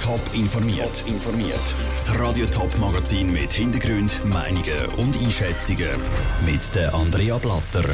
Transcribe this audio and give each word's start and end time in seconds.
Top 0.00 0.20
informiert. 0.32 1.04
informiert. 1.06 1.60
Das 1.94 2.18
Radio 2.18 2.46
Top 2.46 2.76
Magazin 2.78 3.30
mit 3.30 3.52
Hintergrund, 3.52 4.24
Meinungen 4.26 4.86
und 4.96 5.16
Einschätzungen 5.22 5.90
mit 6.46 6.74
der 6.74 6.94
Andrea 6.94 7.36
Blatter. 7.36 7.84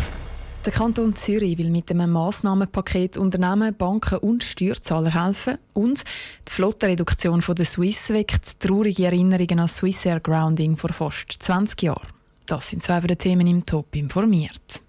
Der 0.64 0.72
Kanton 0.72 1.16
Zürich 1.16 1.58
will 1.58 1.70
mit 1.70 1.90
einem 1.90 2.12
Massnahmenpaket 2.12 3.16
Unternehmen, 3.16 3.74
Banken 3.74 4.18
und 4.18 4.44
Steuerzahler 4.44 5.14
helfen 5.14 5.58
und 5.74 6.04
die 6.46 6.52
Flottenreduktion 6.52 7.42
von 7.42 7.56
der 7.56 7.66
Swiss 7.66 8.10
weckt 8.10 8.60
traurige 8.60 9.06
Erinnerungen 9.06 9.58
an 9.58 9.68
Swissair 9.68 10.20
Grounding 10.20 10.76
vor 10.76 10.90
fast 10.90 11.32
20 11.40 11.82
Jahren. 11.82 12.08
Das 12.46 12.70
sind 12.70 12.84
zwei 12.84 13.00
von 13.00 13.08
den 13.08 13.18
Themen 13.18 13.46
im 13.48 13.66
Top 13.66 13.94
informiert. 13.96 14.85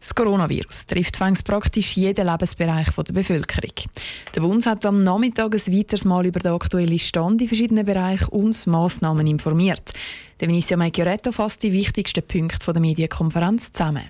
Das 0.00 0.14
Coronavirus 0.14 0.86
trifft 0.86 1.18
fängs 1.18 1.42
praktisch 1.42 1.92
jeden 1.92 2.26
Lebensbereich 2.26 2.88
der 2.90 3.12
Bevölkerung. 3.12 3.74
Der 4.34 4.40
Bund 4.40 4.64
hat 4.64 4.86
am 4.86 5.04
Nachmittag 5.04 5.54
ein 5.54 5.74
weiteres 5.74 6.06
Mal 6.06 6.24
über 6.24 6.40
den 6.40 6.52
aktuellen 6.52 6.98
Stand 6.98 7.42
in 7.42 7.48
verschiedenen 7.48 7.84
Bereichen 7.84 8.28
und 8.28 8.66
Massnahmen 8.66 9.26
informiert. 9.26 9.92
Der 10.40 10.48
Vinicio 10.48 10.78
Maggioretto 10.78 11.32
fasst 11.32 11.62
die 11.62 11.72
wichtigsten 11.72 12.26
Punkte 12.26 12.72
der 12.72 12.80
Medienkonferenz 12.80 13.72
zusammen. 13.72 14.08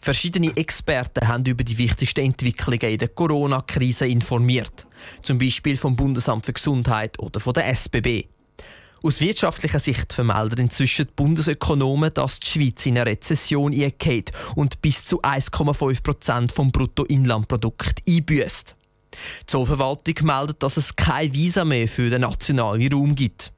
Verschiedene 0.00 0.56
Experten 0.56 1.26
haben 1.26 1.44
über 1.44 1.64
die 1.64 1.78
wichtigsten 1.78 2.24
Entwicklungen 2.24 2.92
in 2.92 2.98
der 2.98 3.08
Corona-Krise 3.08 4.06
informiert. 4.06 4.86
Zum 5.22 5.38
Beispiel 5.38 5.76
vom 5.76 5.96
Bundesamt 5.96 6.46
für 6.46 6.52
Gesundheit 6.52 7.18
oder 7.18 7.40
von 7.40 7.52
der 7.52 7.68
SBB. 7.68 8.26
Aus 9.02 9.20
wirtschaftlicher 9.20 9.78
Sicht 9.78 10.12
vermelden 10.12 10.58
inzwischen 10.58 11.06
die 11.06 11.12
Bundesökonomen, 11.14 12.12
dass 12.14 12.40
die 12.40 12.48
Schweiz 12.48 12.84
in 12.84 12.98
eine 12.98 13.10
Rezession 13.10 13.72
eingeht 13.72 14.32
und 14.56 14.82
bis 14.82 15.04
zu 15.04 15.22
1,5 15.22 16.02
Prozent 16.02 16.52
vom 16.52 16.72
Bruttoinlandprodukt 16.72 18.02
einbüßt. 18.08 18.74
Die 19.14 19.46
Zollverwaltung 19.46 20.26
meldet, 20.26 20.62
dass 20.62 20.76
es 20.76 20.96
kein 20.96 21.32
Visa 21.32 21.64
mehr 21.64 21.86
für 21.86 22.10
den 22.10 22.22
nationalen 22.22 22.92
Raum 22.92 23.14
gibt. 23.14 23.52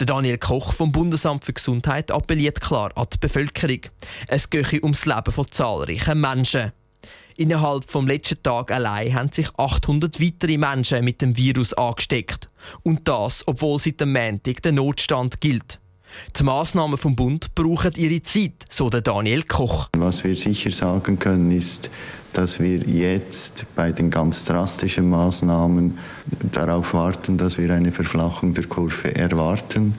Der 0.00 0.06
Daniel 0.06 0.38
Koch 0.38 0.72
vom 0.72 0.90
Bundesamt 0.90 1.44
für 1.44 1.52
Gesundheit 1.52 2.10
appelliert 2.10 2.60
klar 2.60 2.90
an 2.96 3.06
die 3.12 3.18
Bevölkerung. 3.18 3.80
Es 4.26 4.50
gehe 4.50 4.82
ums 4.82 5.06
Leben 5.06 5.32
von 5.32 5.46
zahlreichen 5.48 6.20
Menschen. 6.20 6.72
Innerhalb 7.36 7.90
vom 7.90 8.06
letzten 8.06 8.40
Tag 8.42 8.70
allein 8.70 9.12
haben 9.12 9.32
sich 9.32 9.48
800 9.56 10.20
weitere 10.20 10.56
Menschen 10.56 11.04
mit 11.04 11.20
dem 11.20 11.36
Virus 11.36 11.72
angesteckt. 11.74 12.48
Und 12.84 13.08
das, 13.08 13.42
obwohl 13.46 13.80
seit 13.80 14.00
dem 14.00 14.12
Montag 14.12 14.62
der 14.62 14.72
Notstand 14.72 15.40
gilt. 15.40 15.80
Die 16.38 16.44
Massnahmen 16.44 16.96
vom 16.96 17.16
Bund 17.16 17.52
brauchen 17.56 17.90
ihre 17.96 18.22
Zeit, 18.22 18.64
so 18.70 18.88
der 18.88 19.00
Daniel 19.00 19.42
Koch. 19.42 19.88
Was 19.96 20.22
wir 20.22 20.36
sicher 20.36 20.70
sagen 20.70 21.18
können, 21.18 21.50
ist, 21.50 21.90
dass 22.34 22.60
wir 22.60 22.78
jetzt 22.78 23.66
bei 23.74 23.90
den 23.90 24.10
ganz 24.10 24.44
drastischen 24.44 25.10
Maßnahmen 25.10 25.98
darauf 26.52 26.94
warten, 26.94 27.36
dass 27.36 27.58
wir 27.58 27.74
eine 27.74 27.90
Verflachung 27.90 28.54
der 28.54 28.66
Kurve 28.66 29.12
erwarten. 29.14 29.94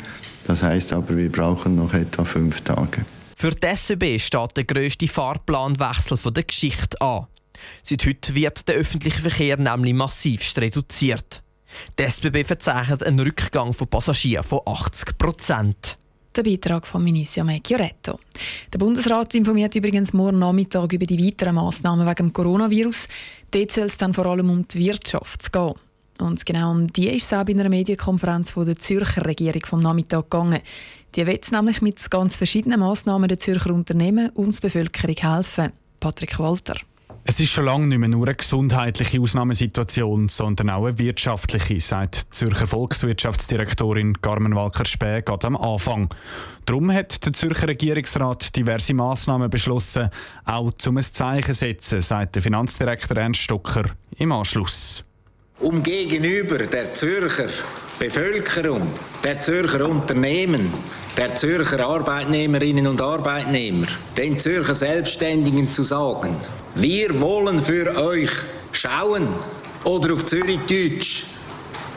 Das 0.47 0.63
heißt 0.63 0.93
aber, 0.93 1.17
wir 1.17 1.29
brauchen 1.29 1.75
noch 1.75 1.93
etwa 1.93 2.23
fünf 2.23 2.61
Tage. 2.61 3.03
Für 3.45 3.51
die 3.51 3.75
SEB 3.75 4.19
steht 4.19 4.57
der 4.57 4.63
grösste 4.63 5.07
Fahrplanwechsel 5.07 6.17
der 6.33 6.41
Geschichte 6.41 6.99
an. 6.99 7.27
Seit 7.83 8.03
heute 8.03 8.33
wird 8.33 8.67
der 8.67 8.73
öffentliche 8.73 9.19
Verkehr 9.19 9.57
nämlich 9.57 9.93
massiv 9.93 10.41
reduziert. 10.57 11.43
Die 11.99 12.05
SBB 12.05 12.43
verzeichnet 12.43 13.03
einen 13.03 13.19
Rückgang 13.19 13.71
von 13.71 13.87
Passagieren 13.87 14.43
von 14.43 14.61
80 14.65 15.15
Prozent. 15.19 15.99
Der 16.35 16.41
Beitrag 16.41 16.87
von 16.87 17.03
Minicia 17.03 17.43
Mecchioretto. 17.43 18.19
Der 18.73 18.79
Bundesrat 18.79 19.35
informiert 19.35 19.75
übrigens 19.75 20.11
morgen 20.11 20.39
Nachmittag 20.39 20.91
über 20.91 21.05
die 21.05 21.23
weiteren 21.23 21.53
Massnahmen 21.53 22.07
wegen 22.07 22.15
dem 22.15 22.33
Coronavirus. 22.33 23.07
Dort 23.51 23.71
soll 23.71 23.85
es 23.85 23.97
dann 23.97 24.15
vor 24.15 24.25
allem 24.25 24.49
um 24.49 24.67
die 24.67 24.79
Wirtschaft 24.79 25.53
gehen. 25.53 25.75
Und 26.19 26.45
genau 26.45 26.71
um 26.71 26.87
die 26.87 27.09
ist 27.09 27.25
es 27.25 27.33
auch 27.33 27.45
bei 27.45 27.53
einer 27.53 27.69
Medienkonferenz 27.69 28.51
von 28.51 28.65
der 28.65 28.77
Zürcher 28.77 29.25
Regierung 29.25 29.65
vom 29.65 29.81
Nachmittag 29.81 30.29
gegangen. 30.29 30.61
Die 31.15 31.25
will 31.27 31.39
nämlich 31.51 31.81
mit 31.81 32.09
ganz 32.09 32.35
verschiedenen 32.35 32.79
Massnahmen 32.79 33.27
der 33.27 33.39
Zürcher 33.39 33.73
Unternehmen 33.73 34.29
und 34.29 34.55
der 34.55 34.67
Bevölkerung 34.67 35.15
helfen. 35.15 35.71
Patrick 35.99 36.39
Walter. 36.39 36.75
Es 37.27 37.39
ist 37.39 37.49
schon 37.49 37.65
lange 37.65 37.87
nicht 37.87 37.97
mehr 37.97 38.07
nur 38.07 38.27
eine 38.27 38.35
gesundheitliche 38.35 39.19
Ausnahmesituation, 39.19 40.29
sondern 40.29 40.69
auch 40.69 40.85
eine 40.85 40.99
wirtschaftliche, 40.99 41.79
sagt 41.79 42.27
die 42.27 42.29
Zürcher 42.29 42.67
Volkswirtschaftsdirektorin 42.67 44.21
Carmen 44.21 44.55
Walker-Späh 44.55 45.23
gerade 45.23 45.47
am 45.47 45.57
Anfang. 45.57 46.13
Darum 46.65 46.91
hat 46.91 47.25
der 47.25 47.33
Zürcher 47.33 47.69
Regierungsrat 47.69 48.55
diverse 48.55 48.93
Massnahmen 48.93 49.49
beschlossen, 49.49 50.09
auch 50.45 50.71
zum 50.73 50.97
ein 50.97 51.03
Zeichen 51.03 51.55
setzen, 51.55 52.01
sagt 52.01 52.35
der 52.35 52.43
Finanzdirektor 52.43 53.17
Ernst 53.17 53.41
Stocker 53.41 53.85
im 54.17 54.31
Anschluss 54.31 55.03
um 55.59 55.81
gegenüber 55.81 56.57
der 56.59 56.93
Zürcher 56.93 57.49
Bevölkerung, 57.97 58.87
der 59.23 59.39
Zürcher 59.41 59.87
Unternehmen, 59.87 60.73
der 61.17 61.33
Zürcher 61.35 61.79
Arbeitnehmerinnen 61.85 62.87
und 62.87 63.01
Arbeitnehmer, 63.01 63.87
den 64.17 64.37
Zürcher 64.37 64.73
Selbstständigen 64.73 65.69
zu 65.69 65.81
sagen, 65.83 66.35
wir 66.75 67.19
wollen 67.21 67.61
für 67.61 67.95
euch 67.95 68.31
schauen 68.73 69.29
oder 69.85 70.13
auf 70.13 70.25
Zürich 70.25 70.59
Deutsch, 70.67 71.25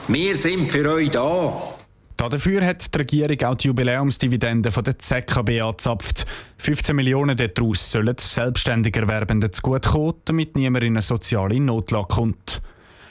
wir 0.06 0.36
sind 0.36 0.70
für 0.70 0.88
euch 0.88 1.10
da. 1.10 1.74
Dafür 2.16 2.64
hat 2.64 2.94
die 2.94 2.98
Regierung 2.98 3.42
auch 3.44 3.54
die 3.54 3.68
Jubiläumsdividende 3.68 4.70
von 4.72 4.82
der 4.82 4.98
ZKB 4.98 5.60
angezapft. 5.60 6.26
15 6.58 6.94
Millionen 6.94 7.36
daraus 7.36 7.90
sollen 7.90 8.16
selbstständig 8.18 8.96
Erwerbenden 8.96 9.52
zugutekommen, 9.52 10.14
damit 10.24 10.56
niemand 10.56 10.84
in 10.84 10.94
eine 10.94 11.02
soziale 11.02 11.60
Notlage 11.60 12.08
kommt. 12.08 12.60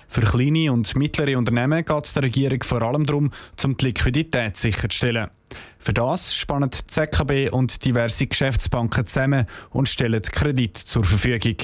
Für 0.08 0.22
kleine 0.22 0.72
und 0.72 0.96
mittlere 0.96 1.38
Unternehmen 1.38 1.84
geht 1.84 2.06
es 2.06 2.14
der 2.14 2.24
Regierung 2.24 2.64
vor 2.64 2.82
allem 2.82 3.06
darum, 3.06 3.32
um 3.64 3.78
die 3.78 3.86
Liquidität 3.86 4.58
sicherzustellen. 4.58 5.30
Für 5.78 5.94
das 5.94 6.34
spannen 6.34 6.70
die 6.72 6.86
ZKB 6.88 7.52
und 7.52 7.84
diverse 7.86 8.28
Geschäftsbanken 8.28 9.06
zusammen 9.06 9.46
und 9.72 9.90
stellen 9.90 10.22
Kredit 10.22 10.78
zur 10.78 11.04
Verfügung. 11.04 11.58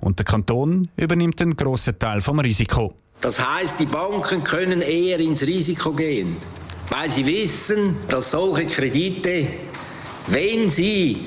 Und 0.00 0.18
der 0.18 0.24
Kanton 0.24 0.88
übernimmt 0.96 1.40
einen 1.40 1.56
grossen 1.56 1.98
Teil 1.98 2.20
vom 2.20 2.40
Risiko. 2.40 2.94
Das 3.20 3.38
heißt, 3.38 3.78
die 3.78 3.86
Banken 3.86 4.42
können 4.42 4.82
eher 4.82 5.20
ins 5.20 5.46
Risiko 5.46 5.92
gehen, 5.92 6.36
weil 6.90 7.08
sie 7.08 7.24
wissen, 7.24 7.96
dass 8.08 8.32
solche 8.32 8.66
Kredite, 8.66 9.46
wenn 10.26 10.68
sie 10.68 11.26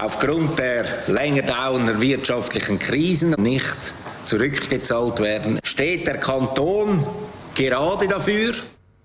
aufgrund 0.00 0.58
der 0.58 0.86
länger 1.08 1.42
dauernden 1.42 2.00
wirtschaftlichen 2.00 2.78
Krisen 2.78 3.32
nicht 3.32 3.76
zurückgezahlt 4.26 5.20
werden. 5.20 5.58
Steht 5.62 6.06
der 6.06 6.18
Kanton 6.18 7.04
gerade 7.54 8.08
dafür? 8.08 8.54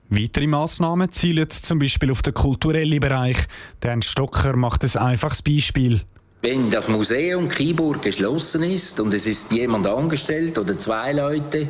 Weitere 0.09 0.47
Massnahmen 0.47 1.11
zielen 1.11 1.47
zum 1.49 1.77
Beispiel 1.77 2.09
auf 2.11 2.23
den 2.23 2.33
kulturellen 2.33 2.99
Bereich. 2.99 3.37
Der 3.83 4.01
Stocker 4.01 4.55
macht 4.55 4.83
ein 4.83 5.01
einfaches 5.01 5.43
Beispiel. 5.43 6.01
Wenn 6.41 6.71
das 6.71 6.87
Museum 6.87 7.47
Kiburg 7.47 8.01
geschlossen 8.01 8.63
ist 8.63 8.99
und 8.99 9.13
es 9.13 9.27
ist 9.27 9.51
jemand 9.51 9.85
angestellt 9.85 10.57
oder 10.57 10.77
zwei 10.79 11.11
Leute 11.11 11.67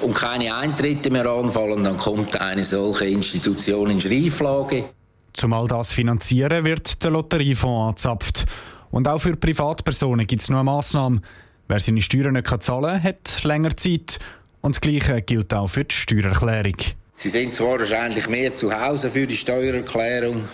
und 0.00 0.14
keine 0.14 0.54
Eintritte 0.54 1.10
mehr 1.10 1.26
anfallen, 1.26 1.82
dann 1.82 1.96
kommt 1.96 2.40
eine 2.40 2.62
solche 2.62 3.06
Institution 3.06 3.90
in 3.90 3.98
Schrieflage. 3.98 4.84
Zum 5.32 5.52
all 5.54 5.66
das 5.66 5.90
finanzieren 5.90 6.64
wird 6.64 7.02
der 7.02 7.10
Lotteriefonds 7.10 8.04
angezapft. 8.06 8.44
Und 8.90 9.08
auch 9.08 9.18
für 9.18 9.34
Privatpersonen 9.34 10.26
gibt 10.26 10.42
es 10.42 10.50
noch 10.50 10.58
eine 10.58 10.64
Massnahme. 10.64 11.22
Wer 11.72 11.80
seine 11.80 12.02
Steuern 12.02 12.34
nicht 12.34 12.62
zahlen 12.62 12.82
kann, 12.82 13.02
hat 13.02 13.44
länger 13.44 13.74
Zeit. 13.74 14.18
Und 14.60 14.74
das 14.74 14.80
Gleiche 14.82 15.22
gilt 15.22 15.54
auch 15.54 15.68
für 15.68 15.84
die 15.84 15.94
Steuererklärung. 15.94 16.76
Sie 17.16 17.30
sind 17.30 17.54
zwar 17.54 17.78
wahrscheinlich 17.78 18.28
mehr 18.28 18.54
zu 18.54 18.78
Hause 18.78 19.08
für 19.08 19.26
die 19.26 19.34
Steuererklärung, 19.34 20.44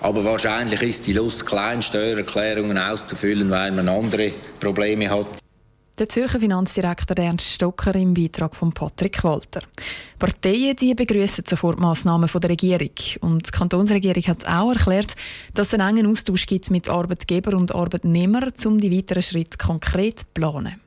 aber 0.00 0.24
wahrscheinlich 0.24 0.82
ist 0.82 1.06
die 1.06 1.12
Lust 1.12 1.46
klein, 1.46 1.82
Steuererklärungen 1.82 2.76
auszufüllen, 2.76 3.48
weil 3.48 3.70
man 3.70 3.88
andere 3.88 4.32
Probleme 4.58 5.08
hat. 5.08 5.43
Der 5.96 6.08
Zürcher 6.08 6.40
Finanzdirektor 6.40 7.16
Ernst 7.16 7.46
Stocker 7.46 7.94
im 7.94 8.14
Beitrag 8.14 8.56
von 8.56 8.72
Patrick 8.72 9.22
Walter. 9.22 9.62
Parteien 10.18 10.74
die 10.74 10.92
begrüßen 10.92 11.44
sofort 11.46 11.78
Massnahmen 11.78 12.28
von 12.28 12.40
der 12.40 12.50
Regierung 12.50 12.90
und 13.20 13.46
die 13.46 13.50
Kantonsregierung 13.52 14.24
hat 14.24 14.48
auch 14.48 14.72
erklärt, 14.72 15.14
dass 15.54 15.68
es 15.68 15.74
einen 15.74 15.96
engen 15.98 16.10
Austausch 16.10 16.46
gibt 16.46 16.68
mit 16.72 16.88
Arbeitgeber 16.88 17.56
und 17.56 17.72
Arbeitnehmern, 17.76 18.52
um 18.64 18.80
die 18.80 18.90
weiteren 18.90 19.22
Schritte 19.22 19.56
konkret 19.56 20.18
zu 20.18 20.26
planen. 20.34 20.80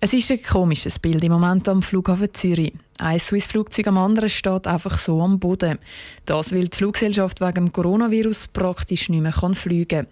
Es 0.00 0.12
ist 0.12 0.30
ein 0.30 0.42
komisches 0.42 0.98
Bild 0.98 1.24
im 1.24 1.32
Moment 1.32 1.66
am 1.66 1.80
Flughafen 1.80 2.34
Zürich. 2.34 2.74
Ein 2.98 3.20
Swiss-Flugzeug 3.20 3.86
am 3.86 3.96
anderen 3.96 4.28
steht 4.28 4.66
einfach 4.66 4.98
so 4.98 5.22
am 5.22 5.38
Boden. 5.38 5.78
Das, 6.26 6.52
weil 6.52 6.68
die 6.68 6.76
Fluggesellschaft 6.76 7.40
wegen 7.40 7.54
dem 7.54 7.72
Coronavirus 7.72 8.48
praktisch 8.48 9.08
nicht 9.08 9.22
mehr 9.22 9.32
fliegen 9.32 9.88
kann. 9.88 10.06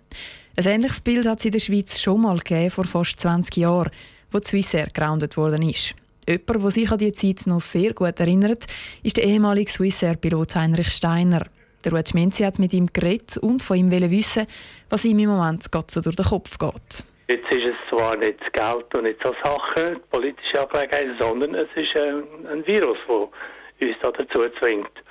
Ein 0.59 0.67
ähnliches 0.67 1.03
Bild 1.03 1.27
hat 1.27 1.41
es 1.41 1.45
in 1.45 1.53
der 1.53 1.59
Schweiz 1.59 2.01
schon 2.01 2.23
mal 2.23 2.39
gegeben, 2.39 2.71
vor 2.71 2.85
fast 2.85 3.21
20 3.21 3.59
Jahren, 3.59 3.91
wo 4.31 4.39
die 4.39 4.47
Swissair 4.47 4.87
gegroundet 4.87 5.37
worden 5.37 5.61
ist. 5.61 5.95
Jemand, 6.27 6.65
der 6.65 6.71
sich 6.71 6.91
an 6.91 6.97
diese 6.97 7.13
Zeit 7.13 7.47
noch 7.47 7.61
sehr 7.61 7.93
gut 7.93 8.19
erinnert, 8.19 8.65
ist 9.03 9.19
der 9.19 9.25
ehemalige 9.25 9.71
Swissair-Pilot 9.71 10.55
Heinrich 10.55 10.89
Steiner. 10.89 11.45
Der 11.85 11.93
Ruud 11.93 12.09
Schminzi 12.09 12.43
hat 12.43 12.59
mit 12.59 12.73
ihm 12.73 12.87
geredet 12.91 13.37
und 13.37 13.63
von 13.63 13.77
ihm 13.77 13.91
wissen, 13.91 14.47
was 14.89 15.05
ihm 15.05 15.19
im 15.19 15.29
Moment 15.29 15.65
so 15.65 16.01
durch 16.01 16.17
den 16.17 16.25
Kopf 16.25 16.57
geht. 16.57 17.05
Jetzt 17.29 17.53
ist 17.53 17.67
es 17.67 17.77
zwar 17.91 18.17
nicht 18.17 18.41
das 18.41 18.51
Geld 18.53 18.95
und 18.95 19.03
nicht 19.03 19.23
so 19.23 19.35
Sachen, 19.45 20.01
politische 20.11 20.63
Angelegenheiten, 20.63 21.17
sondern 21.19 21.55
es 21.55 21.69
ist 21.75 21.95
ein, 21.97 22.23
ein 22.51 22.67
Virus, 22.67 22.99
das 23.07 23.89
uns 23.89 23.97
da 24.01 24.11
dazu 24.11 24.49
zwingt. 24.59 25.03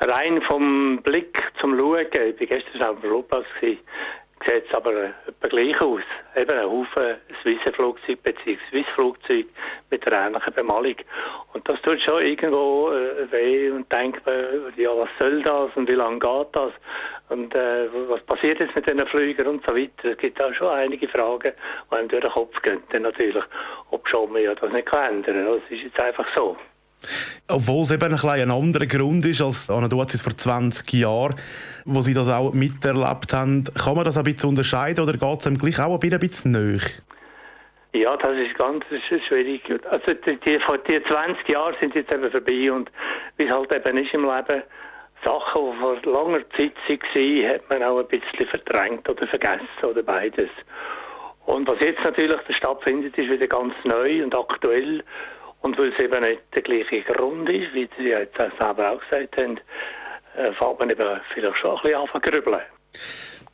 Rein 0.00 0.42
vom 0.42 1.00
Blick 1.04 1.40
zum 1.60 1.78
Schauen, 1.78 2.04
ich 2.12 2.40
war 2.40 2.46
gestern 2.58 2.96
dem 2.96 3.00
Flugplatz, 3.00 3.46
sieht 4.44 4.66
es 4.66 4.74
aber 4.74 5.10
gleich 5.40 5.80
aus. 5.80 6.02
Eben 6.36 6.50
ein 6.50 6.64
Haufen 6.64 7.16
Swiss-Flugzeug 7.42 8.22
bzw. 8.22 8.58
Swiss-Flugzeug 8.70 9.46
mit 9.90 10.06
einer 10.06 10.26
ähnlichen 10.26 10.54
Bemalung. 10.54 10.96
Und 11.52 11.68
das 11.68 11.80
tut 11.82 12.00
schon 12.00 12.22
irgendwo 12.22 12.90
äh, 12.90 13.30
weh 13.30 13.70
und 13.70 13.90
denkt 13.92 14.24
man, 14.26 14.72
ja, 14.76 14.90
was 14.96 15.08
soll 15.18 15.42
das 15.42 15.70
und 15.76 15.88
wie 15.88 15.94
lange 15.94 16.18
geht 16.18 16.48
das? 16.52 16.72
Und 17.28 17.54
äh, 17.54 17.88
was 18.08 18.20
passiert 18.22 18.60
jetzt 18.60 18.74
mit 18.74 18.86
diesen 18.86 19.06
Flügern 19.06 19.46
und 19.46 19.64
so 19.64 19.74
weiter? 19.74 20.10
Es 20.10 20.18
gibt 20.18 20.40
auch 20.40 20.52
schon 20.52 20.68
einige 20.68 21.08
Fragen, 21.08 21.52
die 21.90 21.94
einem 21.94 22.08
durch 22.08 22.22
den 22.22 22.30
Kopf 22.30 22.60
gehen. 22.62 22.82
Natürlich, 23.00 23.44
ob 23.90 24.08
schon 24.08 24.32
man 24.32 24.42
ja 24.42 24.54
das 24.54 24.72
nicht 24.72 24.92
ändern 24.92 25.24
kann. 25.24 25.46
Das 25.46 25.70
ist 25.70 25.82
jetzt 25.82 26.00
einfach 26.00 26.26
so. 26.34 26.56
Obwohl 27.52 27.82
es 27.82 27.90
eben 27.90 28.14
ein, 28.14 28.28
ein 28.28 28.50
anderer 28.50 28.86
Grund 28.86 29.26
ist 29.26 29.42
als 29.42 29.68
an 29.68 29.90
vor 29.90 30.36
20 30.36 30.92
Jahren, 30.94 31.34
wo 31.84 32.00
Sie 32.00 32.14
das 32.14 32.28
auch 32.28 32.52
miterlebt 32.52 33.32
haben. 33.32 33.64
Kann 33.64 33.94
man 33.94 34.04
das 34.04 34.16
ein 34.16 34.24
bisschen 34.24 34.48
unterscheiden 34.48 35.04
oder 35.04 35.12
geht 35.12 35.40
es 35.40 35.46
ihm 35.46 35.58
gleich 35.58 35.78
auch 35.78 36.02
ein 36.02 36.18
bisschen 36.18 36.52
näher? 36.52 36.80
Ja, 37.94 38.16
das 38.16 38.38
ist 38.38 38.56
ganz 38.56 38.84
schwierig. 39.28 39.62
Also 39.90 40.14
die, 40.14 40.38
die, 40.38 40.58
die 40.58 41.02
20 41.02 41.48
Jahre 41.48 41.74
sind 41.78 41.94
jetzt 41.94 42.12
eben 42.12 42.30
vorbei 42.30 42.72
und 42.72 42.90
wie 43.36 43.44
es 43.44 43.50
halt 43.50 43.74
eben 43.74 43.98
ist 43.98 44.14
im 44.14 44.22
Leben, 44.22 44.62
Sachen, 45.22 45.72
die 45.72 45.78
vor 45.78 45.96
langer 46.04 46.40
Zeit 46.56 46.72
waren, 46.88 47.48
hat 47.48 47.68
man 47.68 47.82
auch 47.82 47.98
ein 47.98 48.08
bisschen 48.08 48.46
verdrängt 48.46 49.08
oder 49.08 49.26
vergessen 49.26 49.84
oder 49.84 50.02
beides. 50.02 50.50
Und 51.44 51.68
was 51.68 51.80
jetzt 51.80 52.02
natürlich 52.02 52.40
stattfindet, 52.48 53.16
ist 53.18 53.30
wieder 53.30 53.46
ganz 53.46 53.74
neu 53.84 54.24
und 54.24 54.34
aktuell 54.34 55.04
und 55.62 55.78
weil 55.78 55.92
es 55.92 55.98
eben 55.98 56.20
nicht 56.22 56.42
der 56.54 56.62
gleiche 56.62 57.02
Grund 57.02 57.48
ist, 57.48 57.72
wie 57.72 57.88
Sie 57.96 58.08
jetzt 58.08 58.36
selber 58.36 58.90
auch 58.90 59.00
gesagt 59.00 59.36
haben, 59.36 59.60
äh, 60.36 60.52
fängt 60.52 60.78
man 60.78 60.90
eben 60.90 61.20
vielleicht 61.32 61.56
schon 61.56 61.76
ein 61.76 61.82
bisschen 61.82 62.00
an 62.00 62.08
zu 62.12 62.20
grübeln. 62.20 62.60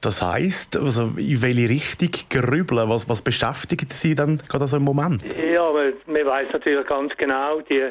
Das 0.00 0.22
heisst, 0.22 0.76
also 0.76 1.12
in 1.16 1.42
welche 1.42 1.68
Richtung 1.68 2.10
grübeln? 2.30 2.88
Was, 2.88 3.08
was 3.08 3.20
beschäftigt 3.20 3.92
Sie 3.92 4.14
dann 4.14 4.40
gerade 4.48 4.66
so 4.68 4.76
im 4.76 4.84
Moment? 4.84 5.24
Ja, 5.34 5.64
aber 5.64 5.92
man 6.06 6.24
weiß 6.24 6.52
natürlich 6.52 6.86
ganz 6.86 7.16
genau, 7.16 7.60
die, 7.62 7.88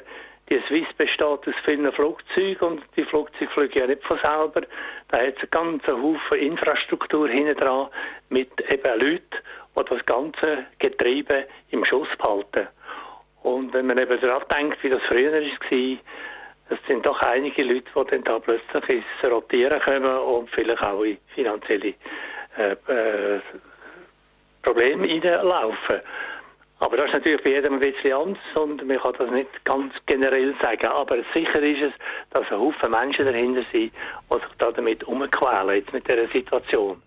die 0.49 0.59
Swiss 0.67 0.87
besteht 0.97 1.21
aus 1.21 1.39
vielen 1.65 1.91
Flugzeugen 1.91 2.67
und 2.67 2.81
die 2.95 3.03
Flugzeuge 3.03 3.51
fliegen 3.51 3.79
ja 3.79 3.87
nicht 3.87 4.03
von 4.05 4.17
selber. 4.19 4.61
Da 5.09 5.17
hat 5.17 5.35
es 5.35 5.41
einen 5.41 5.81
ganzen 5.81 6.01
Haufen 6.01 6.37
Infrastruktur 6.37 7.27
hinten 7.27 7.57
dran 7.57 7.87
mit 8.29 8.51
eben 8.71 8.99
Leuten, 8.99 9.21
die 9.77 9.83
das 9.89 10.05
ganze 10.05 10.65
Getriebe 10.79 11.45
im 11.71 11.83
Schuss 11.83 12.07
behalten. 12.17 12.69
Und 13.47 13.71
wenn 13.71 13.87
man 13.87 13.97
eben 13.97 14.19
daran 14.19 14.43
denkt, 14.53 14.83
wie 14.83 14.89
das 14.89 15.01
früher 15.03 15.31
war, 15.31 15.41
es 16.69 16.79
sind 16.85 17.05
doch 17.05 17.21
einige 17.21 17.63
Leute, 17.63 17.85
die 17.95 18.11
dann 18.11 18.23
da 18.25 18.39
plötzlich 18.39 18.89
ins 18.89 19.31
Rotieren 19.31 19.79
kommen 19.79 20.17
und 20.17 20.49
vielleicht 20.49 20.83
auch 20.83 21.01
in 21.01 21.17
finanzielle 21.33 21.93
äh, 22.57 22.71
äh, 22.73 23.39
Probleme 24.61 25.07
reinlaufen. 25.07 26.01
Aber 26.79 26.97
das 26.97 27.05
ist 27.05 27.13
natürlich 27.13 27.41
bei 27.41 27.51
jedem 27.51 27.75
ein 27.75 27.79
bisschen 27.79 28.11
anders 28.11 28.55
und 28.55 28.85
man 28.85 28.97
kann 28.97 29.13
das 29.17 29.31
nicht 29.31 29.63
ganz 29.63 29.93
generell 30.07 30.53
sagen. 30.61 30.87
Aber 30.87 31.15
sicher 31.33 31.61
ist 31.61 31.83
es, 31.83 31.93
dass 32.31 32.51
ein 32.51 32.59
Haufen 32.59 32.91
Menschen 32.91 33.25
dahinter 33.27 33.63
sind, 33.71 33.93
die 33.93 34.35
sich 34.35 34.73
damit 34.75 35.05
umquälen, 35.05 35.69
jetzt 35.69 35.93
mit 35.93 36.05
dieser 36.05 36.27
Situation. 36.27 37.01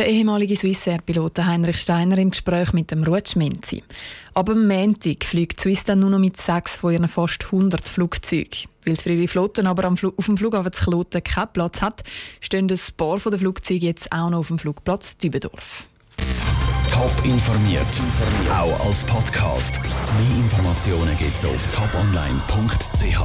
Der 0.00 0.08
ehemalige 0.08 0.56
Swissair-Pilot 0.56 1.40
Heinrich 1.44 1.76
Steiner 1.76 2.16
im 2.16 2.30
Gespräch 2.30 2.72
mit 2.72 2.90
dem 2.90 3.04
Ruth 3.04 3.28
Schminzi. 3.28 3.84
Aber 4.32 4.52
am 4.52 4.66
Montag 4.66 5.26
fliegt 5.26 5.60
Swiss 5.60 5.84
dann 5.84 6.00
nur 6.00 6.08
noch 6.08 6.18
mit 6.18 6.38
sechs 6.38 6.76
von 6.76 6.94
ihren 6.94 7.06
fast 7.06 7.44
100 7.44 7.86
Flugzeugen. 7.86 8.70
Weil 8.86 8.96
für 8.96 9.12
ihre 9.12 9.28
Flotten 9.28 9.66
aber 9.66 9.86
auf 9.86 10.24
dem 10.24 10.38
Flughafen 10.38 10.72
zu 10.72 10.84
Kloten 10.84 11.22
keinen 11.22 11.52
Platz 11.52 11.82
hat, 11.82 12.02
stehen 12.40 12.66
ein 12.70 12.80
paar 12.96 13.18
der 13.18 13.38
Flugzeuge 13.38 13.84
jetzt 13.84 14.10
auch 14.10 14.30
noch 14.30 14.38
auf 14.38 14.46
dem 14.46 14.58
Flugplatz 14.58 15.18
Dübendorf. 15.18 15.86
Top 16.90 17.12
informiert, 17.22 17.84
auch 18.50 18.86
als 18.86 19.04
Podcast. 19.04 19.80
Mehr 19.82 20.36
Informationen 20.38 21.14
gibt 21.18 21.36
es 21.36 21.44
auf 21.44 21.66
toponline.ch. 21.74 23.20